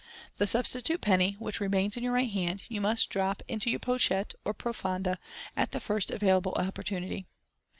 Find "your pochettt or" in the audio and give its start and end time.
3.69-4.51